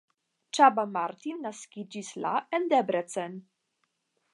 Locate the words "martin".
0.95-1.43